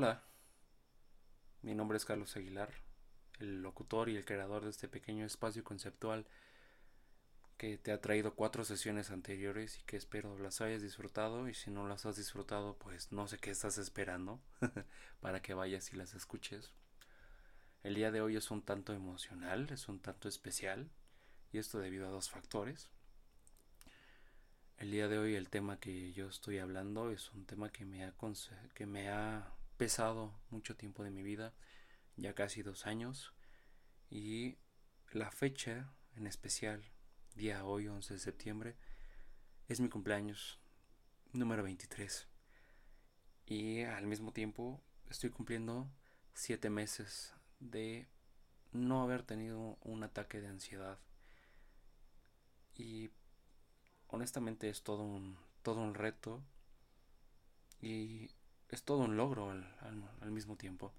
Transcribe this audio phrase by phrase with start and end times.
[0.00, 0.22] Hola,
[1.62, 2.72] mi nombre es Carlos Aguilar,
[3.40, 6.24] el locutor y el creador de este pequeño espacio conceptual
[7.56, 11.72] que te ha traído cuatro sesiones anteriores y que espero las hayas disfrutado y si
[11.72, 14.40] no las has disfrutado pues no sé qué estás esperando
[15.20, 16.70] para que vayas y las escuches.
[17.82, 20.92] El día de hoy es un tanto emocional, es un tanto especial
[21.50, 22.88] y esto debido a dos factores.
[24.76, 28.04] El día de hoy el tema que yo estoy hablando es un tema que me
[28.04, 28.14] ha,
[28.74, 31.54] que me ha pesado mucho tiempo de mi vida,
[32.16, 33.32] ya casi dos años,
[34.10, 34.58] y
[35.12, 36.82] la fecha en especial,
[37.36, 38.76] día hoy 11 de septiembre,
[39.68, 40.58] es mi cumpleaños
[41.32, 42.26] número 23.
[43.46, 45.88] Y al mismo tiempo estoy cumpliendo
[46.34, 48.08] siete meses de
[48.72, 50.98] no haber tenido un ataque de ansiedad.
[52.74, 53.10] Y
[54.08, 56.42] honestamente es todo un, todo un reto.
[57.80, 58.30] Y
[58.68, 60.92] es todo un logro al, mismo tiempo.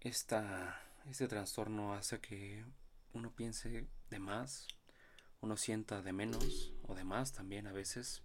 [0.00, 2.64] Esta, este trastorno hace que
[3.14, 4.68] uno piense de más,
[5.40, 8.22] uno sienta de menos o de más también a veces,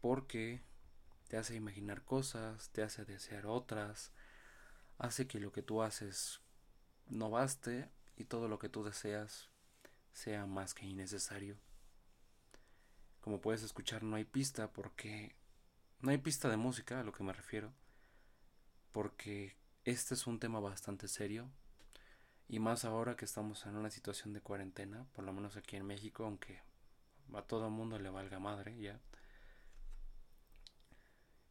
[0.00, 0.62] porque
[1.28, 4.12] te hace imaginar cosas, te hace desear otras,
[4.98, 6.40] hace que lo que tú haces
[7.06, 9.48] no baste y todo lo que tú deseas
[10.12, 11.56] sea más que innecesario.
[13.28, 15.34] Como puedes escuchar no hay pista porque
[16.00, 17.74] no hay pista de música a lo que me refiero,
[18.90, 21.50] porque este es un tema bastante serio
[22.48, 25.84] y más ahora que estamos en una situación de cuarentena, por lo menos aquí en
[25.84, 26.62] México, aunque
[27.34, 28.98] a todo mundo le valga madre ya.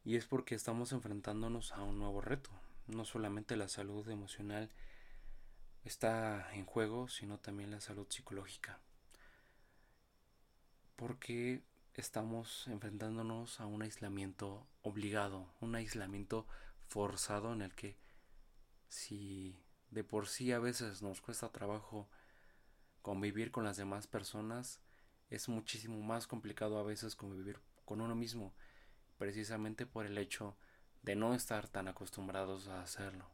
[0.02, 2.50] Y es porque estamos enfrentándonos a un nuevo reto.
[2.88, 4.68] No solamente la salud emocional
[5.84, 8.80] está en juego, sino también la salud psicológica.
[10.98, 11.62] Porque
[11.94, 16.44] estamos enfrentándonos a un aislamiento obligado, un aislamiento
[16.88, 17.96] forzado en el que
[18.88, 19.56] si
[19.92, 22.08] de por sí a veces nos cuesta trabajo
[23.00, 24.80] convivir con las demás personas,
[25.30, 28.52] es muchísimo más complicado a veces convivir con uno mismo,
[29.18, 30.56] precisamente por el hecho
[31.02, 33.30] de no estar tan acostumbrados a hacerlo.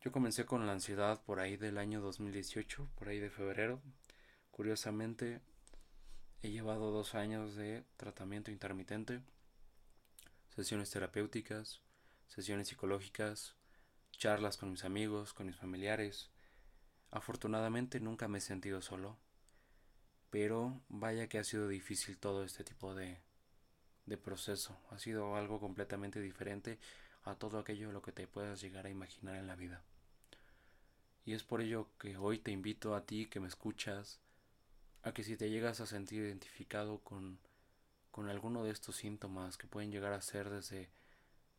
[0.00, 3.82] Yo comencé con la ansiedad por ahí del año 2018, por ahí de febrero.
[4.56, 5.42] Curiosamente,
[6.42, 9.20] He llevado dos años de tratamiento intermitente,
[10.54, 11.80] sesiones terapéuticas,
[12.28, 13.56] sesiones psicológicas,
[14.12, 16.30] charlas con mis amigos, con mis familiares.
[17.10, 19.18] Afortunadamente nunca me he sentido solo,
[20.30, 23.20] pero vaya que ha sido difícil todo este tipo de,
[24.04, 24.78] de proceso.
[24.90, 26.78] Ha sido algo completamente diferente
[27.24, 29.82] a todo aquello lo que te puedas llegar a imaginar en la vida.
[31.24, 34.20] Y es por ello que hoy te invito a ti que me escuchas,
[35.06, 37.38] a que si te llegas a sentir identificado con,
[38.10, 40.90] con alguno de estos síntomas que pueden llegar a ser desde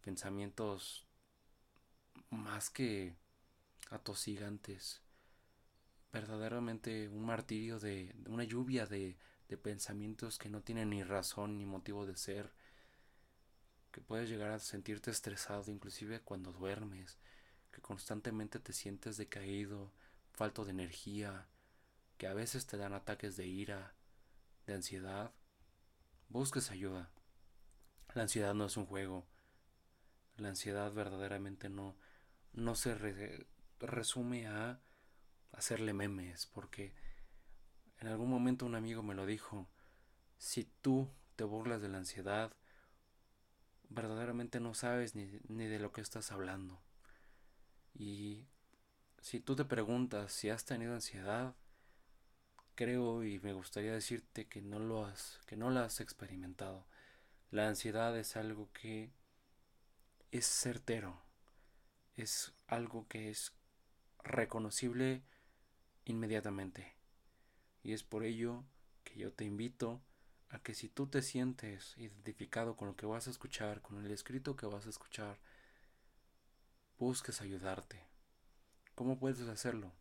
[0.01, 1.07] pensamientos
[2.29, 3.15] más que
[3.89, 5.01] atosigantes,
[6.11, 11.65] verdaderamente un martirio de, una lluvia de, de pensamientos que no tienen ni razón ni
[11.65, 12.51] motivo de ser,
[13.93, 17.17] que puedes llegar a sentirte estresado inclusive cuando duermes,
[17.71, 19.93] que constantemente te sientes decaído,
[20.33, 21.47] falto de energía,
[22.17, 23.93] que a veces te dan ataques de ira,
[24.65, 25.31] de ansiedad,
[26.29, 27.09] busques ayuda.
[28.13, 29.25] La ansiedad no es un juego.
[30.37, 31.95] La ansiedad verdaderamente no,
[32.53, 32.95] no se
[33.79, 34.79] resume a
[35.51, 36.93] hacerle memes, porque
[37.99, 39.67] en algún momento un amigo me lo dijo,
[40.37, 42.55] si tú te burlas de la ansiedad,
[43.89, 46.79] verdaderamente no sabes ni, ni de lo que estás hablando.
[47.93, 48.47] Y
[49.21, 51.55] si tú te preguntas si has tenido ansiedad,
[52.77, 56.85] creo y me gustaría decirte que no lo has, que no la has experimentado.
[57.49, 59.09] La ansiedad es algo que
[60.31, 61.19] es certero,
[62.15, 63.51] es algo que es
[64.23, 65.23] reconocible
[66.05, 66.93] inmediatamente.
[67.83, 68.63] Y es por ello
[69.03, 69.99] que yo te invito
[70.49, 74.11] a que si tú te sientes identificado con lo que vas a escuchar, con el
[74.11, 75.39] escrito que vas a escuchar,
[76.99, 78.03] busques ayudarte.
[78.93, 79.91] ¿Cómo puedes hacerlo?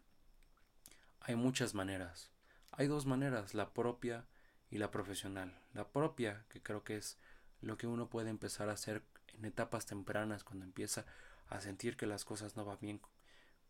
[1.21, 2.36] Hay muchas maneras.
[2.79, 4.27] Hay dos maneras, la propia
[4.71, 5.59] y la profesional.
[5.73, 7.17] La propia, que creo que es
[7.63, 11.07] lo que uno puede empezar a hacer en etapas tempranas, cuando empieza
[11.49, 13.01] a sentir que las cosas no van bien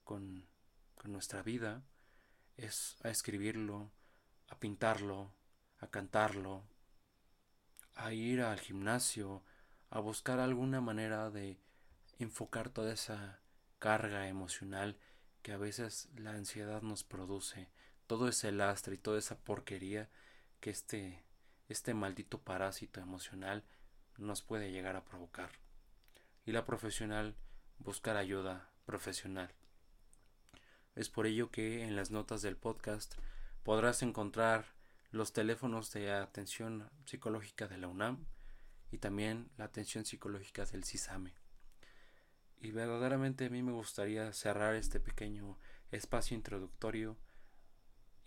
[0.02, 0.48] con,
[1.04, 1.84] nuestra vida,
[2.56, 3.92] es a escribirlo,
[4.48, 5.32] a pintarlo,
[5.78, 6.64] a cantarlo,
[7.94, 9.44] a ir al gimnasio,
[9.88, 11.60] a buscar alguna manera de
[12.18, 13.38] enfocar toda esa
[13.78, 14.98] carga emocional
[15.42, 17.70] que a veces la ansiedad nos produce,
[18.06, 20.08] todo ese lastre y toda esa porquería
[20.60, 21.22] que este,
[21.68, 23.64] este maldito parásito emocional
[24.18, 25.50] nos puede llegar a provocar.
[26.44, 27.34] Y la profesional,
[27.78, 29.52] buscar ayuda profesional.
[30.94, 33.14] Es por ello que en las notas del podcast
[33.62, 34.64] podrás encontrar
[35.10, 38.24] los teléfonos de atención psicológica de la UNAM
[38.90, 41.34] y también la atención psicológica del CISAME.
[42.58, 45.58] Y verdaderamente a mí me gustaría cerrar este pequeño
[45.90, 47.16] espacio introductorio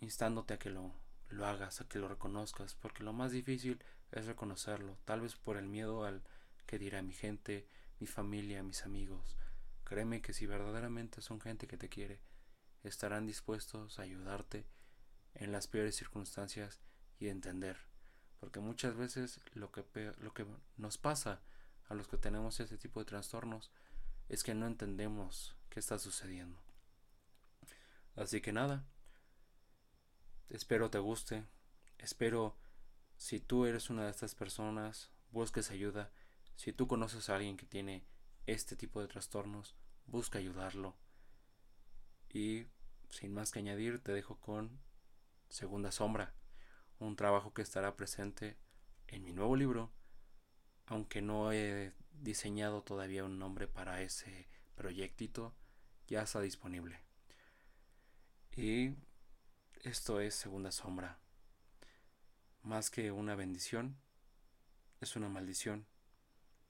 [0.01, 0.93] instándote a que lo,
[1.29, 5.57] lo hagas, a que lo reconozcas, porque lo más difícil es reconocerlo, tal vez por
[5.57, 6.23] el miedo al
[6.65, 7.67] que dirá mi gente,
[7.99, 9.35] mi familia, mis amigos.
[9.83, 12.21] Créeme que si verdaderamente son gente que te quiere,
[12.83, 14.65] estarán dispuestos a ayudarte
[15.33, 16.79] en las peores circunstancias
[17.19, 17.77] y entender.
[18.39, 19.83] Porque muchas veces lo que,
[20.19, 20.45] lo que
[20.77, 21.41] nos pasa
[21.87, 23.71] a los que tenemos este tipo de trastornos
[24.29, 26.61] es que no entendemos qué está sucediendo.
[28.15, 28.85] Así que nada,
[30.49, 31.45] espero te guste,
[31.97, 32.57] espero
[33.17, 36.11] si tú eres una de estas personas, busques ayuda,
[36.55, 38.05] si tú conoces a alguien que tiene
[38.45, 39.75] este tipo de trastornos,
[40.05, 40.95] busca ayudarlo.
[42.29, 42.65] Y
[43.09, 44.79] sin más que añadir, te dejo con
[45.49, 46.33] Segunda Sombra,
[46.99, 48.57] un trabajo que estará presente
[49.07, 49.91] en mi nuevo libro,
[50.85, 55.55] aunque no he diseñado todavía un nombre para ese proyectito,
[56.07, 56.99] ya está disponible.
[58.55, 58.95] Y
[59.83, 61.19] esto es Segunda Sombra.
[62.63, 63.97] Más que una bendición,
[64.99, 65.87] es una maldición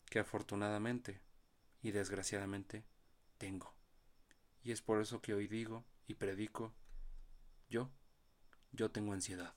[0.05, 1.21] que afortunadamente
[1.81, 2.85] y desgraciadamente
[3.37, 3.73] tengo.
[4.61, 6.73] Y es por eso que hoy digo y predico,
[7.69, 7.89] yo,
[8.71, 9.55] yo tengo ansiedad.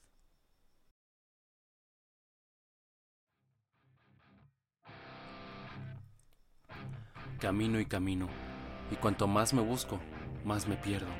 [7.39, 8.29] Camino y camino,
[8.91, 10.01] y cuanto más me busco,
[10.45, 11.11] más me pierdo.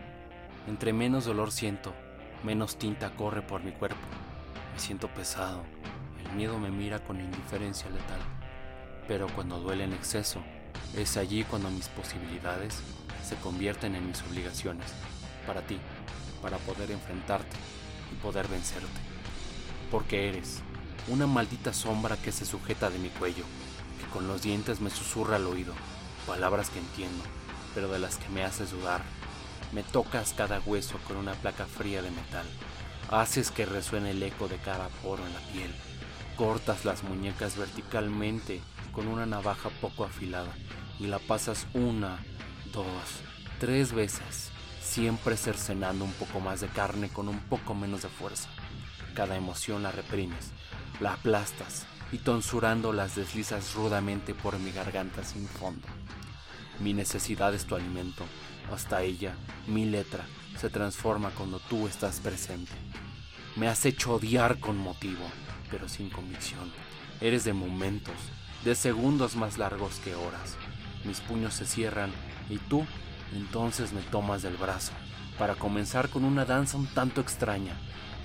[0.69, 1.93] Entre menos dolor siento,
[2.45, 4.01] menos tinta corre por mi cuerpo.
[4.73, 5.63] Me siento pesado,
[6.25, 8.21] el miedo me mira con indiferencia letal.
[9.09, 10.41] Pero cuando duele en exceso,
[10.97, 12.81] es allí cuando mis posibilidades
[13.23, 14.87] se convierten en mis obligaciones,
[15.47, 15.79] para ti,
[16.41, 17.57] para poder enfrentarte
[18.13, 19.01] y poder vencerte.
[19.91, 20.63] Porque eres
[21.09, 23.45] una maldita sombra que se sujeta de mi cuello,
[23.99, 25.75] que con los dientes me susurra al oído
[26.27, 27.25] palabras que entiendo,
[27.75, 29.03] pero de las que me haces dudar.
[29.73, 32.47] Me tocas cada hueso con una placa fría de metal.
[33.11, 35.75] Haces que resuene el eco de cada poro en la piel.
[36.37, 38.61] Cortas las muñecas verticalmente
[38.93, 40.55] con una navaja poco afilada
[40.99, 42.19] y la pasas una,
[42.73, 42.87] dos,
[43.59, 44.51] tres veces,
[44.83, 48.51] siempre cercenando un poco más de carne con un poco menos de fuerza.
[49.15, 50.51] Cada emoción la reprimes,
[51.01, 55.89] la aplastas y tonsurando las deslizas rudamente por mi garganta sin fondo.
[56.81, 58.25] Mi necesidad es tu alimento.
[58.71, 59.35] Hasta ella,
[59.67, 60.25] mi letra,
[60.59, 62.73] se transforma cuando tú estás presente.
[63.57, 65.25] Me has hecho odiar con motivo,
[65.71, 66.73] pero sin convicción.
[67.21, 68.15] Eres de momentos,
[68.65, 70.57] de segundos más largos que horas.
[71.05, 72.11] Mis puños se cierran
[72.49, 72.87] y tú
[73.35, 74.93] entonces me tomas del brazo
[75.39, 77.77] para comenzar con una danza un tanto extraña,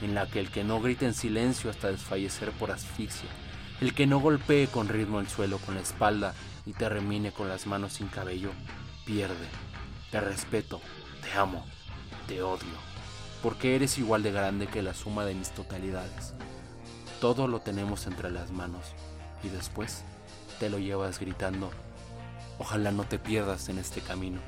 [0.01, 3.29] en la que el que no grite en silencio hasta desfallecer por asfixia,
[3.81, 6.33] el que no golpee con ritmo el suelo con la espalda
[6.65, 8.51] y te remine con las manos sin cabello,
[9.05, 9.47] pierde.
[10.11, 10.79] Te respeto,
[11.21, 11.65] te amo,
[12.27, 12.65] te odio,
[13.43, 16.33] porque eres igual de grande que la suma de mis totalidades.
[17.19, 18.85] Todo lo tenemos entre las manos
[19.43, 20.03] y después
[20.59, 21.71] te lo llevas gritando,
[22.57, 24.39] ojalá no te pierdas en este camino.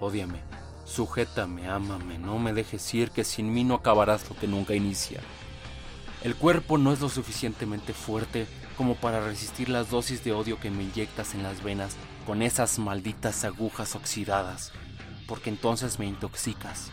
[0.00, 0.40] Ódiame,
[0.86, 5.20] sujétame, ámame, no me dejes ir que sin mí no acabarás lo que nunca inicia.
[6.22, 10.70] El cuerpo no es lo suficientemente fuerte como para resistir las dosis de odio que
[10.70, 14.72] me inyectas en las venas con esas malditas agujas oxidadas,
[15.26, 16.90] porque entonces me intoxicas.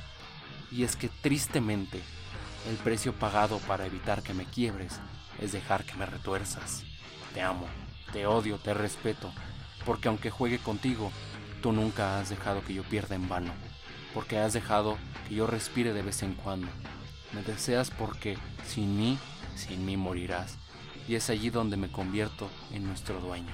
[0.71, 2.01] Y es que tristemente,
[2.69, 4.99] el precio pagado para evitar que me quiebres
[5.39, 6.83] es dejar que me retuerzas.
[7.33, 7.67] Te amo,
[8.11, 9.31] te odio, te respeto,
[9.85, 11.11] porque aunque juegue contigo,
[11.61, 13.51] tú nunca has dejado que yo pierda en vano,
[14.13, 16.67] porque has dejado que yo respire de vez en cuando.
[17.33, 19.17] Me deseas porque sin mí,
[19.55, 20.57] sin mí morirás
[21.07, 23.51] y es allí donde me convierto en nuestro dueño.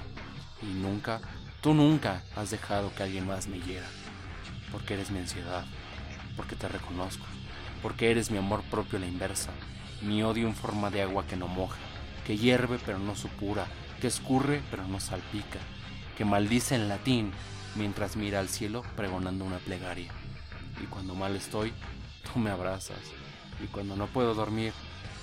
[0.62, 1.20] Y nunca,
[1.62, 3.86] tú nunca has dejado que alguien más me hiera,
[4.70, 5.64] porque eres mi ansiedad,
[6.36, 7.24] porque te reconozco,
[7.82, 9.50] porque eres mi amor propio a la inversa,
[10.02, 11.78] mi odio en forma de agua que no moja,
[12.26, 13.66] que hierve pero no supura,
[14.00, 15.60] que escurre pero no salpica,
[16.18, 17.32] que maldice en latín
[17.74, 20.12] mientras mira al cielo pregonando una plegaria.
[20.82, 21.72] Y cuando mal estoy,
[22.22, 23.00] tú me abrazas,
[23.64, 24.74] y cuando no puedo dormir,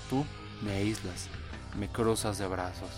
[0.09, 0.25] tú
[0.63, 1.29] me aíslas
[1.75, 2.89] me cruzas de brazos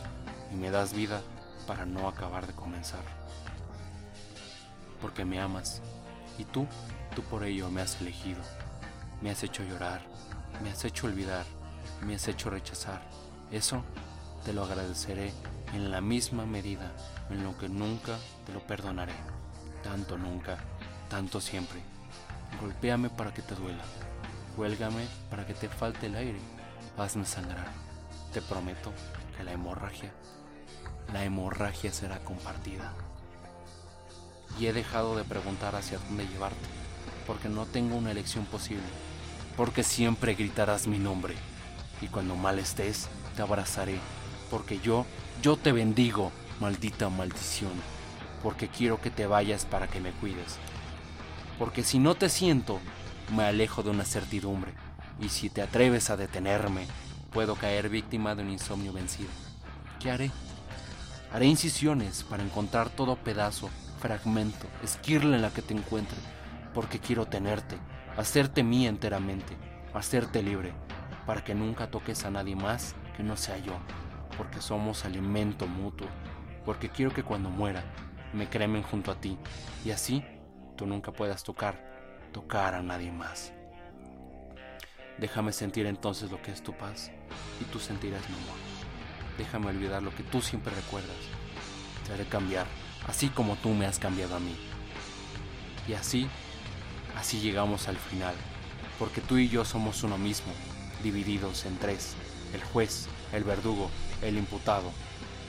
[0.52, 1.22] y me das vida
[1.68, 3.04] para no acabar de comenzar.
[5.02, 5.82] Porque me amas
[6.38, 6.68] y tú,
[7.16, 8.42] tú por ello me has elegido,
[9.22, 10.02] me has hecho llorar,
[10.64, 11.46] me has hecho olvidar,
[12.06, 13.02] me has hecho rechazar.
[13.52, 13.84] Eso,
[14.44, 15.32] te lo agradeceré
[15.74, 16.92] en la misma medida
[17.30, 19.16] en lo que nunca te lo perdonaré.
[19.84, 20.58] Tanto nunca,
[21.10, 21.80] tanto siempre.
[22.62, 23.84] Golpéame para que te duela.
[24.56, 26.40] Cuélgame para que te falte el aire.
[26.98, 27.68] Hazme sangrar.
[28.36, 28.92] Te prometo
[29.38, 30.12] que la hemorragia,
[31.14, 32.92] la hemorragia será compartida.
[34.60, 36.68] Y he dejado de preguntar hacia dónde llevarte,
[37.26, 38.84] porque no tengo una elección posible,
[39.56, 41.34] porque siempre gritarás mi nombre.
[42.02, 44.00] Y cuando mal estés, te abrazaré,
[44.52, 45.06] porque yo,
[45.42, 47.72] yo te bendigo, maldita maldición,
[48.44, 50.58] porque quiero que te vayas para que me cuides.
[51.58, 52.82] Porque si no te siento,
[53.34, 54.74] me alejo de una certidumbre,
[55.22, 56.86] y si te atreves a detenerme,
[57.36, 59.30] puedo caer víctima de un insomnio vencido.
[60.00, 60.32] ¿Qué haré?
[61.34, 66.18] Haré incisiones para encontrar todo pedazo, fragmento, esquirla en la que te encuentre,
[66.74, 67.78] porque quiero tenerte,
[68.16, 69.58] hacerte mía enteramente,
[69.94, 70.72] hacerte libre,
[71.26, 73.74] para que nunca toques a nadie más que no sea yo,
[74.38, 76.08] porque somos alimento mutuo,
[76.64, 77.84] porque quiero que cuando muera
[78.32, 79.38] me cremen junto a ti,
[79.84, 80.24] y así
[80.78, 83.52] tú nunca puedas tocar, tocar a nadie más.
[85.18, 87.10] Déjame sentir entonces lo que es tu paz,
[87.62, 88.58] y tú sentirás mi amor.
[89.38, 91.16] Déjame olvidar lo que tú siempre recuerdas.
[92.06, 92.68] Te haré cambiar,
[93.08, 94.56] así como tú me has cambiado a mí.
[95.88, 96.28] Y así,
[97.16, 98.36] así llegamos al final,
[99.00, 100.52] porque tú y yo somos uno mismo,
[101.02, 102.16] divididos en tres,
[102.54, 103.90] el juez, el verdugo,
[104.22, 104.92] el imputado.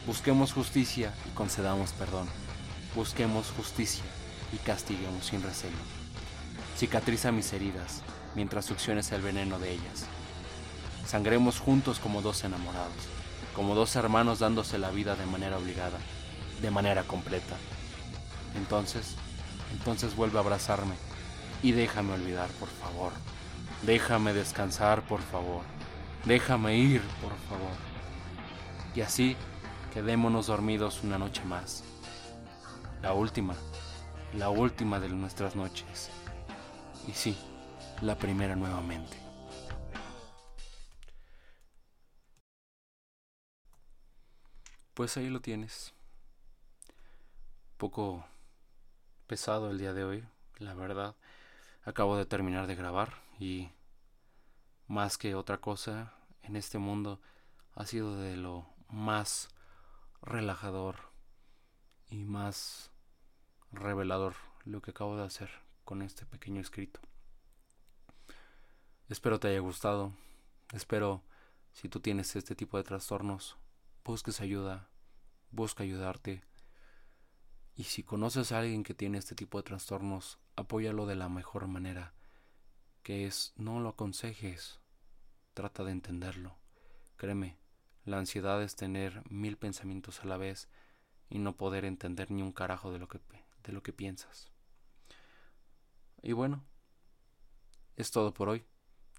[0.06, 2.28] Busquemos justicia y concedamos perdón.
[2.94, 4.04] Busquemos justicia
[4.52, 5.76] y castiguemos sin recelo.
[6.76, 8.02] Cicatriza mis heridas
[8.36, 10.06] mientras succiones el veneno de ellas.
[11.06, 12.92] Sangremos juntos como dos enamorados,
[13.54, 15.98] como dos hermanos dándose la vida de manera obligada,
[16.60, 17.56] de manera completa.
[18.54, 19.14] Entonces,
[19.72, 20.94] entonces vuelve a abrazarme
[21.62, 23.12] y déjame olvidar, por favor.
[23.82, 25.62] Déjame descansar, por favor.
[26.24, 27.76] Déjame ir, por favor.
[28.94, 29.36] Y así
[29.94, 31.82] quedémonos dormidos una noche más.
[33.00, 33.54] La última,
[34.36, 36.10] la última de nuestras noches.
[37.08, 37.36] Y sí,
[38.02, 39.16] la primera nuevamente.
[44.94, 45.92] Pues ahí lo tienes.
[47.76, 48.24] Poco
[49.26, 50.24] pesado el día de hoy,
[50.58, 51.16] la verdad.
[51.84, 53.70] Acabo de terminar de grabar y
[54.86, 57.20] más que otra cosa en este mundo
[57.74, 59.48] ha sido de lo más
[60.22, 60.96] relajador
[62.08, 62.90] y más
[63.72, 64.34] revelador
[64.64, 65.50] lo que acabo de hacer
[65.84, 67.00] con este pequeño escrito.
[69.08, 70.12] Espero te haya gustado.
[70.72, 71.22] Espero
[71.70, 73.56] si tú tienes este tipo de trastornos,
[74.04, 74.88] busques ayuda,
[75.52, 76.42] busca ayudarte.
[77.76, 81.68] Y si conoces a alguien que tiene este tipo de trastornos, apóyalo de la mejor
[81.68, 82.14] manera,
[83.04, 84.80] que es no lo aconsejes,
[85.54, 86.56] trata de entenderlo.
[87.16, 87.58] Créeme,
[88.04, 90.68] la ansiedad es tener mil pensamientos a la vez
[91.28, 93.20] y no poder entender ni un carajo de lo que,
[93.62, 94.50] de lo que piensas.
[96.22, 96.64] Y bueno,
[97.94, 98.66] es todo por hoy.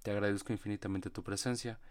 [0.08, 1.82] Te agradezco infinitamente tu presencia.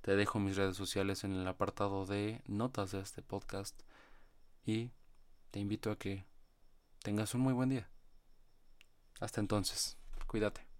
[0.00, 3.74] Te dejo mis redes sociales en el apartado de notas de este podcast
[4.64, 4.92] y
[5.50, 6.24] te invito a que
[7.02, 7.90] tengas un muy buen día.
[9.18, 9.96] Hasta entonces,
[10.28, 10.73] cuídate.